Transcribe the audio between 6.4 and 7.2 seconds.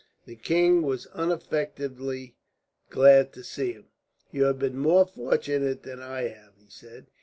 he said.